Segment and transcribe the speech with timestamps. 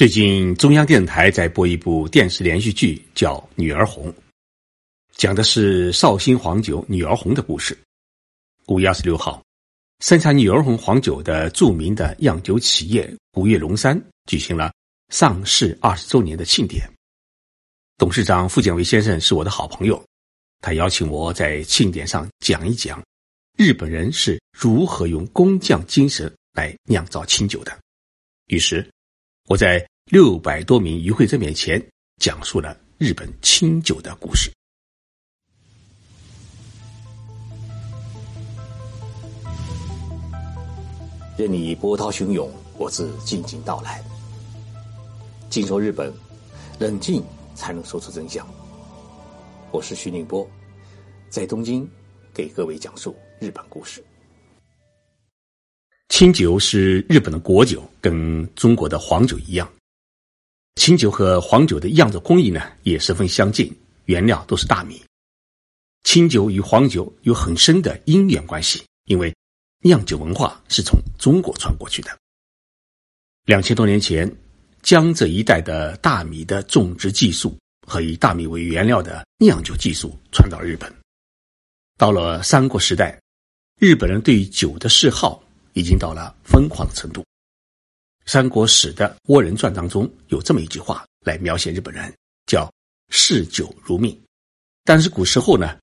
[0.00, 4.10] 最近中央电视台在播一部电视连续剧，叫《女儿红》，
[5.12, 7.78] 讲的是绍兴黄酒女儿红的故事。
[8.68, 9.44] 五月二十六号，
[10.02, 14.72] 生产女儿红黄酒的著名的酿酒企业古越龙山举行了
[15.10, 16.90] 上市二十周年的庆典。
[17.98, 20.02] 董事长傅建伟先生是我的好朋友，
[20.62, 23.04] 他邀请我在庆典上讲一讲
[23.58, 27.78] 日本人是如何用工匠精神来酿造清酒的。
[28.46, 28.90] 于是，
[29.50, 29.84] 我在。
[30.06, 31.80] 六百多名与会者面前
[32.16, 34.50] 讲述了日本清酒的故事。
[41.38, 44.02] 任你波涛汹涌，我自静静到来。
[45.48, 46.12] 静说日本，
[46.80, 47.22] 冷静
[47.54, 48.44] 才能说出真相。
[49.70, 50.48] 我是徐宁波，
[51.28, 51.88] 在东京
[52.34, 54.04] 给各位讲述日本故事。
[56.10, 59.72] 清酒是日本的国酒，跟中国的黄酒一样。
[60.74, 63.72] 清酒和黄酒的酿造工艺呢也十分相近，
[64.06, 65.00] 原料都是大米。
[66.02, 69.32] 清酒与黄酒有很深的因缘关系，因为
[69.82, 72.10] 酿酒文化是从中国传过去的。
[73.46, 74.30] 两千多年前，
[74.82, 80.92] 江浙一带的大米的种植技术和以大米为原料的酿酒技术传到日本。
[81.96, 83.18] 到了三国时代，
[83.78, 85.42] 日本人对酒的嗜好
[85.74, 87.20] 已经到了疯狂的程度。
[88.32, 92.12] 《三国史》的《倭人传》当中有这么一句话来描写日本人，
[92.46, 92.72] 叫
[93.10, 94.18] “嗜酒如命”。
[94.84, 95.78] 但是古时候呢，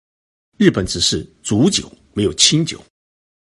[0.58, 2.83] 日本只是煮酒，没有清酒。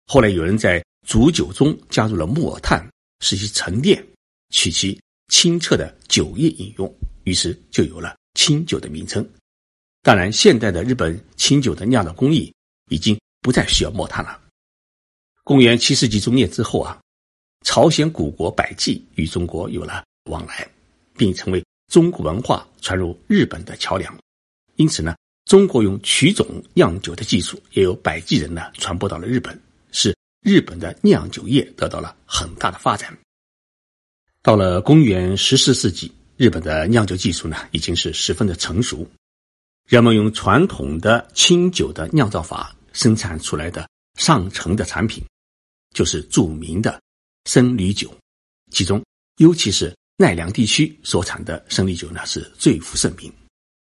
[0.07, 2.87] 后来有人在煮酒中加入了木耳炭，
[3.19, 4.05] 使其沉淀，
[4.49, 4.99] 取其
[5.29, 9.27] 清澈的酒液饮用，于是就有了清酒的名称。
[10.01, 12.53] 当然，现代的日本清酒的酿造工艺
[12.89, 14.42] 已经不再需要木炭了。
[15.43, 16.99] 公元七世纪中叶之后啊。
[17.65, 20.67] 朝鲜古国百济与中国有了往来，
[21.15, 24.13] 并成为中国文化传入日本的桥梁。
[24.75, 29.57] 因此呢，中国用曲种酿酒的技术也由百济人呢传播到了日本，
[29.93, 33.17] 使日本的酿酒业得到了很大的发展。
[34.41, 39.07] 到了公元十四世纪，日本的酿酒技术呢已经是十分的成熟，
[39.87, 43.87] 人们用传统的清酒的酿造法生产出来的
[44.19, 45.23] 上乘的产品，
[45.93, 46.99] 就是著名的。
[47.45, 48.09] 生理酒，
[48.71, 49.03] 其中
[49.35, 53.29] 尤其是奈良地区所产的生理酒呢，是最负盛名。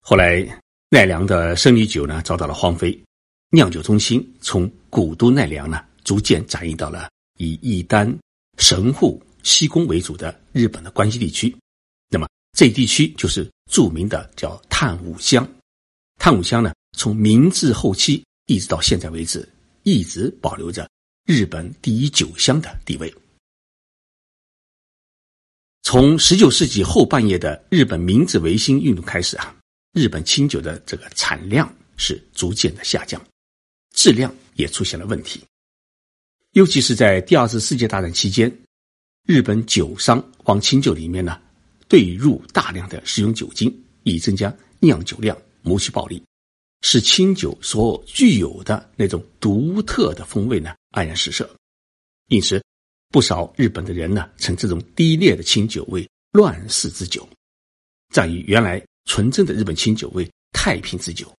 [0.01, 0.43] 后来
[0.89, 2.99] 奈良的生理酒呢遭到了荒废，
[3.51, 8.11] 酿酒中心从古都奈良呢逐渐转移到了以一丹、
[8.57, 11.55] 神户、西宫为主的日本的关西地区。
[12.09, 12.27] 那么
[12.57, 15.47] 这一地区就是著名的叫炭武乡。
[16.19, 19.47] 炭武乡呢，从明治后期一直到现在为止，
[19.83, 20.89] 一直保留着
[21.25, 23.13] 日本第一酒乡的地位。
[25.83, 29.55] 从十九世纪后半叶的日本明治维新运动开始啊，
[29.93, 33.25] 日本清酒的这个产量是逐渐的下降，
[33.95, 35.41] 质量也出现了问题。
[36.53, 38.53] 尤其是在第二次世界大战期间，
[39.27, 41.41] 日本酒商往清酒里面呢
[41.89, 43.73] 兑入大量的食用酒精，
[44.03, 46.23] 以增加酿酒量，谋取暴利，
[46.83, 51.49] 使清酒所具有的那种独特的风味呢黯然失色。
[52.29, 52.63] 因此。
[53.13, 57.29] 不少日本的人呢，称这种低劣的清酒为“乱世之酒”，
[58.09, 61.31] 在于原来纯正的日本清酒为“太平之酒”。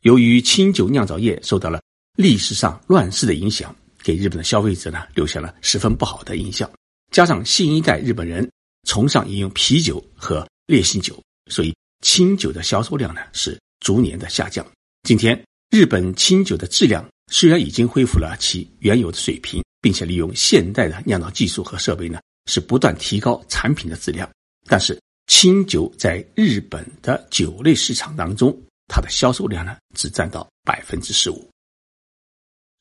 [0.00, 1.78] 由于清酒酿造业受到了
[2.16, 6.70] 历史上乱世的影响，给日本的消费者呢留下了十分不好的印象。
[7.12, 8.50] 加上新一代日本人
[8.88, 14.66] 崇尚饮用啤酒和烈性酒，所以清酒的销售量呢是逐年的下降。
[15.02, 19.62] 今天，日本清酒的质量虽然已经恢复了其原有的水平。
[19.82, 24.28] 并且利用现代的酿造技术和设备呢，是不断提高产品的质量。
[24.64, 28.52] 但是清酒在日本的酒类市场当中，
[28.88, 31.48] 它的销售量呢只占到百分之十五。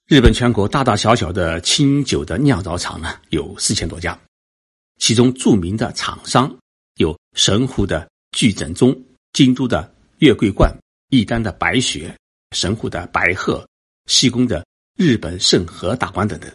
[0.07, 4.19] 日本全国大大小小的清酒的酿造厂呢有四千多家，
[4.99, 6.51] 其中著名的厂商
[6.95, 8.99] 有神户的巨整中、
[9.33, 10.75] 京都的月桂冠、
[11.09, 12.15] 一丹的白雪、
[12.51, 13.67] 神户的白鹤、
[14.07, 14.65] 西宫的
[14.97, 16.51] 日本盛和大观等等。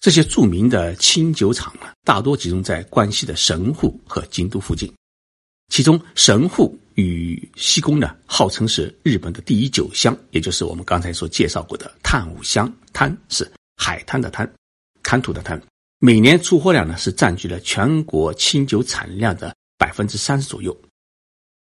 [0.00, 4.92] 这些著名的清酒厂呢，大多集中在关西的神户和京都附近。
[5.70, 12.72] 其中，神户与西宫呢，号称是日本的第一酒乡，也就是我们刚才所介绍过的炭五乡。
[12.92, 14.50] 滩是海滩的滩，
[15.02, 15.60] 滩涂的滩。
[15.98, 20.74] 每年出货量呢，是占据了全国清酒产量的百分之三十左右。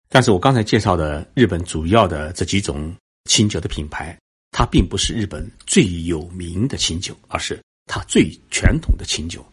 [0.09, 2.95] 但是我刚才介绍的日本主要的这几种
[3.25, 4.17] 清酒的品牌，
[4.51, 7.59] 它并不是日本最有名的清酒，而是。
[7.89, 9.45] 它最传统的清酒，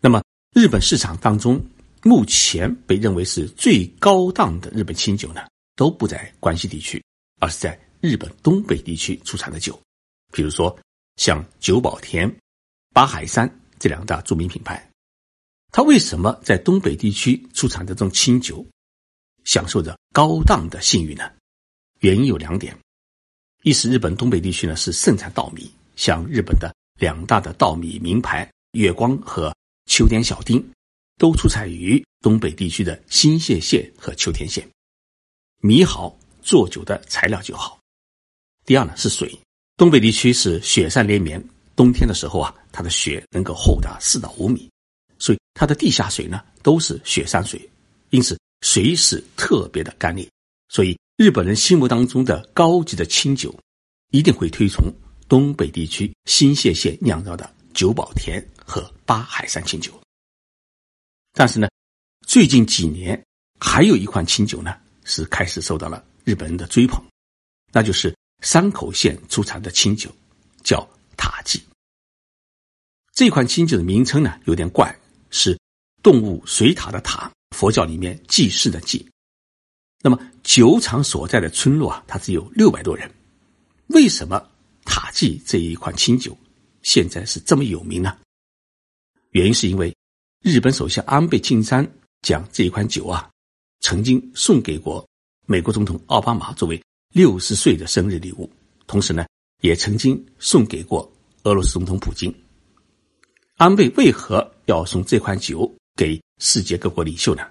[0.00, 0.22] 那么
[0.54, 1.60] 日本市场当中
[2.04, 5.40] 目前被认为是最高档的日本清酒呢，
[5.74, 7.02] 都不在关西地区，
[7.40, 9.76] 而是在日本东北地区出产的酒。
[10.32, 10.78] 比如说，
[11.16, 12.32] 像久保田、
[12.94, 14.88] 八海山这两大著名品牌，
[15.72, 18.64] 它为什么在东北地区出产的这种清酒，
[19.44, 21.30] 享受着高档的信誉呢？
[22.00, 22.76] 原因有两点：
[23.62, 29.54] 一是日本东北地区呢是盛产稻米，像日本的两大的稻米名牌月光和
[29.86, 30.64] 秋田小町。
[31.18, 34.66] 都出产于东北地区的新泻县和秋田县，
[35.58, 37.78] 米好做酒的材料就好。
[38.64, 39.38] 第二呢是水，
[39.76, 41.38] 东北地区是雪山连绵，
[41.76, 44.66] 冬天的时候啊，它的雪能够厚达四到五米，
[45.18, 47.68] 所以它的地下水呢都是雪山水，
[48.08, 50.28] 因此水是特别的干裂。
[50.68, 53.54] 所以日本人心目当中的高级的清酒，
[54.10, 54.84] 一定会推崇
[55.28, 59.92] 东北地区新泻县酿造的九保田和八海山清酒。
[61.32, 61.68] 但是呢，
[62.26, 63.20] 最近几年
[63.58, 67.04] 还有一款清酒呢，是开始受到了日本人的追捧，
[67.72, 70.10] 那就是山口县出产的清酒，
[70.62, 71.62] 叫塔祭。
[73.12, 74.96] 这款清酒的名称呢有点怪，
[75.30, 75.58] 是
[76.02, 79.06] 动物水塔的塔，佛教里面祭祀的祭。
[80.02, 83.10] 那么酒厂所在的村落啊，它只有六百多人。
[83.88, 84.42] 为什么
[84.84, 86.36] 塔祭这一款清酒
[86.82, 88.16] 现在是这么有名呢？
[89.30, 89.94] 原因是因为。
[90.42, 91.86] 日本首相安倍晋三
[92.22, 93.28] 将这一款酒啊，
[93.80, 95.06] 曾经送给过
[95.44, 96.82] 美国总统奥巴马作为
[97.12, 98.50] 六十岁的生日礼物，
[98.86, 99.26] 同时呢，
[99.60, 101.12] 也曾经送给过
[101.42, 102.34] 俄罗斯总统普京。
[103.58, 107.46] 安倍为何要送这款酒给世界各国领袖呢？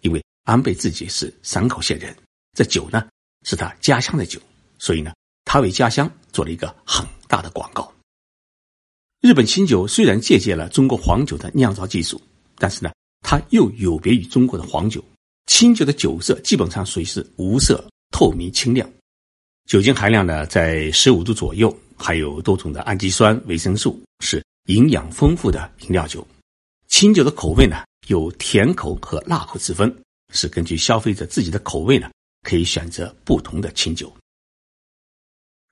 [0.00, 2.14] 因为安倍自己是山口县人，
[2.52, 3.06] 这酒呢
[3.44, 4.40] 是他家乡的酒，
[4.78, 5.12] 所以呢，
[5.44, 7.92] 他为家乡做了一个很大的广告。
[9.20, 12.20] 日本清酒虽然借鉴了中国黄酒的酿造技术。
[12.56, 15.04] 但是呢，它又有别于中国的黄酒，
[15.46, 18.88] 清酒的酒色基本上属于是无色、透明、清亮，
[19.68, 26.24] 酒精含量呢在十五度左右，还有多种的氨基酸、维生素，是营养丰富的饮料酒。
[26.88, 29.94] 清酒的口味呢有甜口和辣口之分，
[30.32, 32.10] 是根据消费者自己的口味呢
[32.42, 34.12] 可以选择不同的清酒。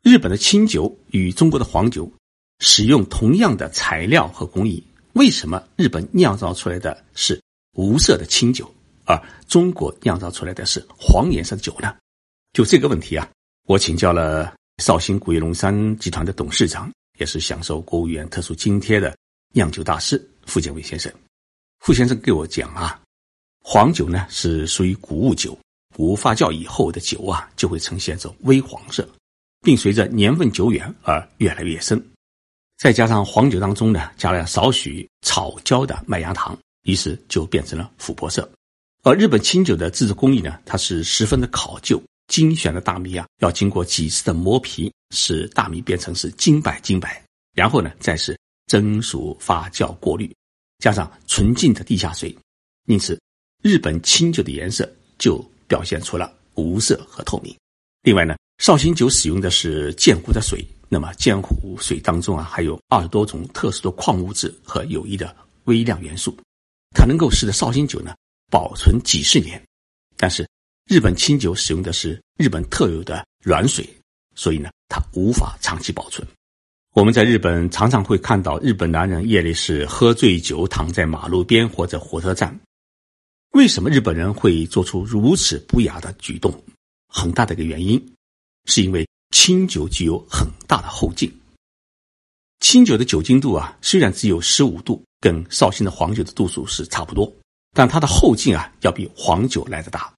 [0.03, 2.11] 日本的清酒与中国的黄酒
[2.59, 4.83] 使用同样的材料和工艺。
[5.13, 7.39] 为什么日本酿造出来的是
[7.75, 8.73] 无色的清酒，
[9.05, 11.95] 而中国酿造出来的是黄颜色的酒呢？
[12.55, 13.31] 就这个问题啊，
[13.67, 19.15] 我请教了绍兴古越龙山集团的董事长，也是享受国务院特殊津贴的
[19.53, 21.13] 酿酒大师傅建伟先生。
[21.81, 23.01] 傅先生给我讲啊，
[23.61, 25.59] 黄酒呢是属于谷物酒，
[25.97, 29.09] 谷物发酵以后的酒啊就会呈现这种微黄色，
[29.63, 32.01] 并随着年份久远而越来越深。
[32.79, 38.49] 再加上黄酒当中呢，加了少许草焦的麦芽糖，于是就变成了琥珀色。
[39.05, 47.21] 而日本清酒的制作工艺呢，它是十分的考究，精选的大米啊，要经过几次的磨皮，使大米变成是金白金白，
[47.55, 48.39] 然后呢，再是
[48.73, 50.35] 蒸熟、发酵、过滤，
[50.79, 52.35] 加上纯净的地下水，
[52.87, 53.21] 因此
[53.61, 57.55] 日本清酒的颜色就表现出了无色和透明。
[58.01, 60.67] 另外呢，绍兴酒使用的是鉴湖的水。
[60.89, 66.35] 那么，建湖水当中啊，还有二十多种特殊的矿物质和有益的微量元素，
[66.97, 68.15] 它能够使得绍兴酒呢
[68.51, 69.63] 保存几十年。
[70.17, 70.49] 但是，
[70.87, 73.87] 日本清酒使用的是日本特有的软水，
[74.35, 76.27] 所以呢，它无法长期保存。
[76.95, 82.59] 我们在日本常常会看到日本男人夜里是喝醉酒躺在马路边或者火车站。
[83.53, 86.53] 为什么日本人会做出如此不雅的举动？
[87.09, 88.15] 很大的一个原因，
[88.67, 89.07] 是因为。
[89.35, 91.33] 清酒具有很大的后劲。
[92.61, 97.35] 清酒的酒精度啊，虽然只有十五度，跟绍兴的黄酒的度数是差不多，
[97.73, 100.13] 但它的后劲啊，要比黄酒来的大。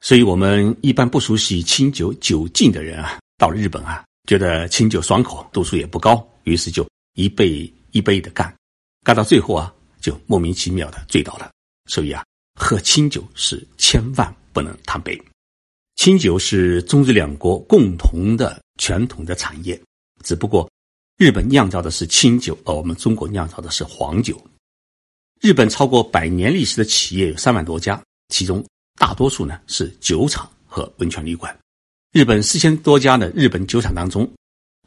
[0.00, 8.54] 所以，我们一般不熟悉清酒酒劲的人啊，到日本啊，觉得清酒爽口，度数也不高，于是就一杯一杯的干，
[9.02, 11.50] 干到最后啊，就莫名其妙的醉倒了。
[11.86, 12.22] 所以啊，
[12.54, 15.18] 喝清酒是千万不能贪杯。
[15.96, 19.80] 清酒是中日两国共同的传统的产业，
[20.22, 20.70] 只不过
[21.16, 24.38] 日本酿造的是清酒，而我们中国酿造的是黄酒。
[25.40, 28.62] 日本超过百年历史的企业有三万多家，其中
[28.98, 31.58] 大多数呢是酒厂和温泉旅馆。
[32.12, 34.30] 日本四千多家的日本酒厂当中，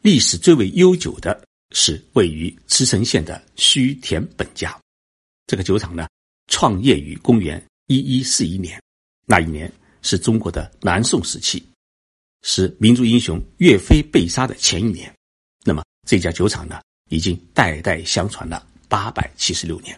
[0.02, 4.78] 历史最为悠久的是位于茨城县的须田本家。
[5.48, 6.08] 这个酒厂呢，
[6.48, 8.82] 创业于公元一一四一年，
[9.26, 9.72] 那一年。
[10.04, 11.64] 是中国的南宋时期，
[12.42, 15.14] 是民族英雄岳飞被杀的前一年。
[15.64, 19.96] 那么这家酒厂呢，已经代代相传了八百七十六年。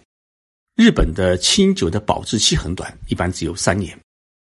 [0.76, 3.98] 日本的清酒的保质期很短，一般只有三年，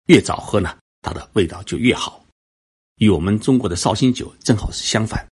[0.06, 2.19] 越早喝呢，它的味道就越好。
[3.00, 5.26] 与我们中国的绍兴酒正好是相反。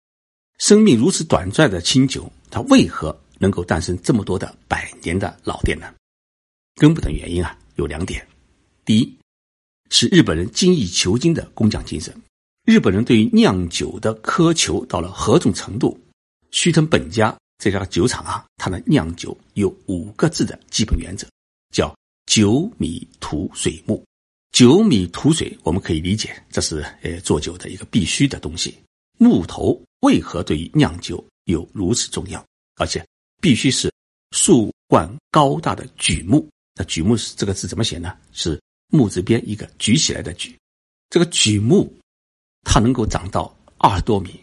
[0.59, 5.95] 生命如此短暂的清酒，它为何能够诞生这么多的百年的老店呢？
[6.77, 8.27] 根本的原因啊有两点：
[8.87, 9.19] 第一，
[9.91, 12.15] 是日本人精益求精的工匠精神。
[12.65, 15.99] 日本人对于酿酒的苛求到了何种程度？
[16.51, 21.29] 须藤本家这家酒厂啊，它的酿酒有五个字的基本原则，
[21.71, 21.95] 叫
[22.25, 24.03] “酒米土水木”。
[24.52, 28.76] 酒米土水，我们可以理解，这是呃做酒的一个必须的东西。
[29.19, 32.45] 木头为何对于酿酒有如此重要？
[32.76, 33.05] 而且
[33.40, 33.93] 必须是
[34.33, 36.49] 树冠高大的榉木。
[36.75, 38.17] 那榉木是这个字怎么写呢？
[38.33, 40.57] 是木字边一个举起来的举。
[41.11, 41.93] 这个榉木，
[42.62, 44.38] 它能够长到二十多米。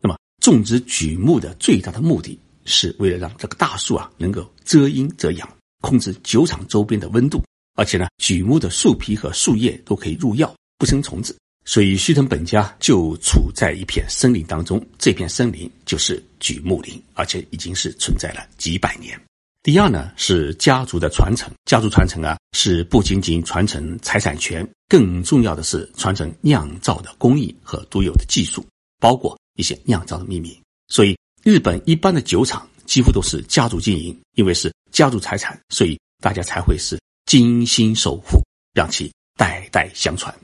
[0.00, 5.48] 那么种植榉木的最大的目的是为了让这个大树啊能够遮阴遮阳，
[5.82, 7.42] 控制酒厂周边的温度。
[7.80, 11.34] 而且呢，榉木的树皮和树叶都可以入药，不生虫子。
[11.64, 19.18] 所以，须藤本家就处在一片森林当中，这片森林就是榉木林，而且已经是存在了几百年。
[19.62, 21.50] 第二呢，是家族的传承。
[21.64, 28.62] 家族传承啊，是不仅仅传承财产权，更重要的是传承酿造的工艺和独有的技术，
[28.98, 30.54] 包括一些酿造的秘密。
[30.88, 36.99] 所以，日本一般的酒厂几乎都是家族经营，因为是家族财产，所以大家才会是
[37.30, 38.42] 精心守护，
[38.74, 39.08] 让其
[39.38, 40.34] 代代相传。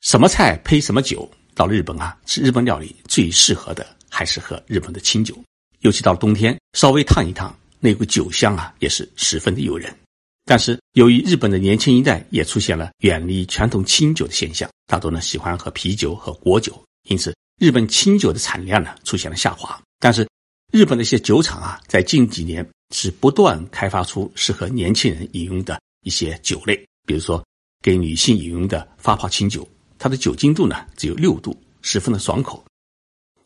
[0.00, 1.30] 什么菜配什么酒？
[1.54, 5.40] 到日本啊，吃日本料理最适合的还是喝日本的清酒。
[5.82, 9.96] 尤其到了冬天，稍微烫一烫，那股酒香啊，也是十分的诱人。
[10.44, 19.80] 但是，由于日本的年轻一代也出现了远离传统清酒的现象，大多呢喜欢喝啤酒和果酒，因此日本清酒的产量呢出现了下滑。
[20.00, 20.28] 但是，
[20.72, 27.44] 日本的一些酒厂啊，在近几年是不断开发出适合年轻人饮用的一些酒类，比如说
[27.82, 29.66] 给女性饮用的发泡清酒。
[29.98, 32.64] 它的酒精度呢只有六度，十分的爽口。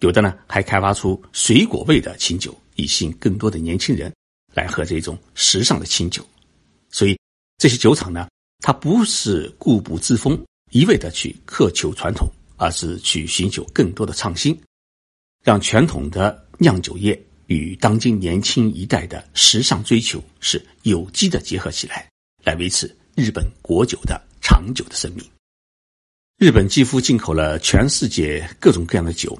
[0.00, 4.12] 有的呢还开发出水果味的清酒，以吸引更多的年轻人
[4.54, 6.26] 来喝这种时尚的清酒。
[6.90, 7.18] 所以
[7.58, 8.28] 这些酒厂呢，
[8.60, 14.58] 它不是固步自封，一味的去苛求传统，而是去寻求更多的创新，
[15.44, 22.08] 让传统的酿酒业与当今年轻一代的时尚追求是有机的结合起来，
[22.46, 22.86] 来维持
[23.16, 25.24] 日本国酒的长久的生命。
[26.38, 29.36] 日本几乎进口了全世界各种各样的酒，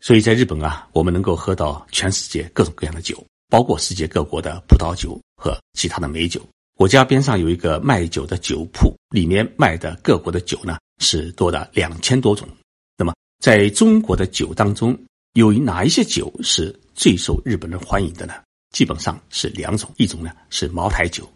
[0.00, 6.40] 所以在日本啊，我们能够喝到全世界各种各样的酒，包括世界各国的葡萄酒和其他的美酒。
[6.78, 12.48] 我家边上有一个卖酒的酒铺，里面卖的各国的酒呢是多达两千多种。
[12.96, 14.98] 那么，在中国的酒当中，
[15.34, 18.32] 有哪一些酒是最受日本人欢迎的呢？
[18.72, 21.28] 基本上是两种，一种呢是茅台酒，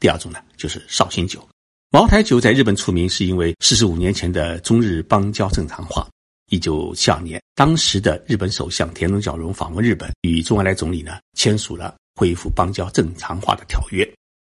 [0.00, 1.46] 第二种呢就是绍兴酒。
[1.90, 6.08] 茅台酒在日本出名，是因为四十五年前的中日邦交正常化。
[6.48, 14.08] 一九七二年，当时的日本首相田中角荣访问日本，与周恩来总理呢签署了恢复邦交正常化的条约。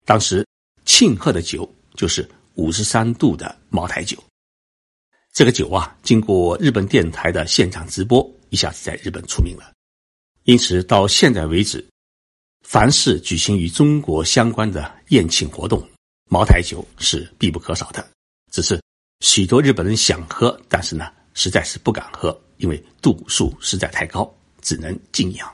[0.05, 0.47] 当时
[0.85, 4.17] 庆贺的酒就是五十三度的茅台酒。
[5.33, 9.73] 这个酒啊，经过日本电台的现场直播，一下子在日本出名了。
[10.45, 11.85] 因此，到现在为止，
[12.71, 15.85] 凡是举行与中国相关的宴请活动。
[16.31, 18.09] 茅台酒是必不可少的，
[18.53, 18.81] 只是
[19.27, 25.53] 许多日本人想喝，但是呢，实在是不敢喝，因为度数实在太高，只能敬仰。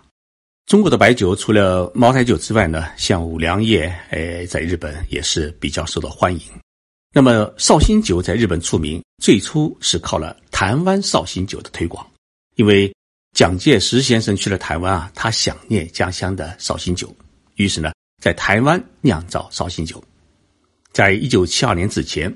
[0.67, 6.43] 中国的白酒除了茅台酒之外呢，像五粮液，哎，在日本也是比较受到欢迎。
[7.15, 12.07] 那么绍兴酒在日本出名，最初是靠了台湾绍兴酒的推广，
[12.57, 12.95] 因为
[13.37, 17.15] 蒋介石先生去了台湾啊，他想念家乡的绍兴酒，
[17.57, 20.03] 于是呢，在台湾酿造绍兴酒。
[20.91, 22.35] 在一九七二年之前，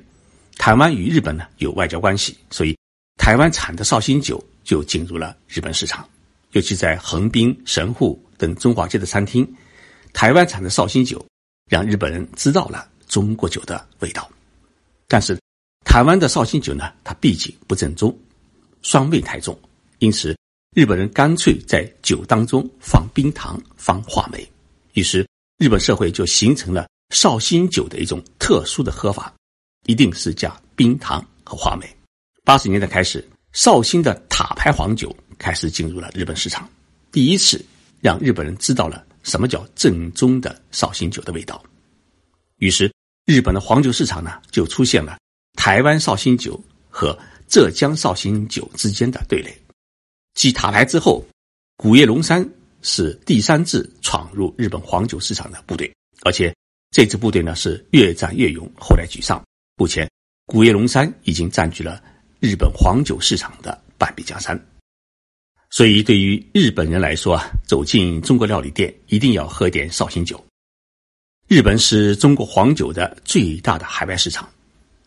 [0.59, 2.77] 台湾与日本呢有外交关系，所以
[3.17, 6.07] 台湾产的绍兴酒就进入了日本市场。
[6.51, 9.51] 尤其在横滨、神户等中华街的餐厅，
[10.13, 11.25] 台湾产的绍兴酒
[11.71, 14.31] 让日本人知道了中国酒的味道。
[15.09, 15.41] 但是，
[15.83, 18.15] 台湾的绍兴酒呢，它毕竟不正宗，
[18.83, 19.59] 酸味太重，
[20.01, 20.37] 因此
[20.73, 24.49] 日本人干脆在酒当中放冰糖、放话梅，
[24.93, 25.27] 于是
[25.59, 26.87] 日本社会就形成了。
[27.13, 29.35] 绍兴酒的一种特殊的喝法，
[29.87, 31.85] 一定是加冰糖和话梅。
[32.45, 36.71] 八十年代开始，绍兴的塔牌黄酒开始进入了日本市场，
[37.11, 37.61] 第一次
[38.01, 41.61] 让日本人知道了什么叫正宗的绍兴酒的味道。
[42.59, 42.89] 于是，
[43.27, 45.19] 日本的黄酒市场呢，就出现了
[45.55, 49.53] 台湾绍兴酒和浙江绍兴酒之间的对垒。
[50.41, 51.23] 继塔牌之后，
[51.77, 52.43] 古叶龙山
[52.81, 56.51] 是第三支闯入日本黄酒市场的部队，而且。
[56.93, 59.41] 这支部队呢是越战越勇，后来居上。
[59.77, 60.11] 目前，
[60.47, 62.03] 古越龙山已经占据了
[62.41, 64.59] 日本黄酒市场的半壁江山。
[65.69, 70.43] 所以，对于日本人来说啊，走进中国料理店一定要喝点绍兴酒。
[71.49, 74.49] 日本是中国黄酒的最大的海外市场。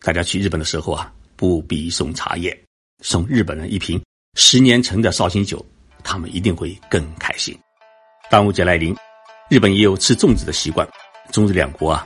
[0.00, 2.56] 大家去日本的时候啊，不必送茶叶，
[3.02, 4.00] 送日本人一瓶
[4.34, 5.64] 十年陈的绍兴酒，
[6.02, 7.56] 他们一定会更开心。
[8.30, 8.94] 端午节来临，
[9.48, 10.86] 日本也有吃粽子的习惯。
[11.30, 12.04] 中日两国啊，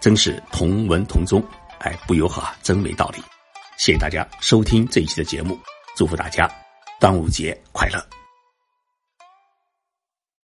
[0.00, 1.42] 真是同文同宗。
[1.80, 3.22] 哎，不友好啊，真没道理。
[3.76, 5.58] 谢谢大家收听这一期的节目，
[5.96, 6.50] 祝福大家
[6.98, 8.25] 端午节快乐。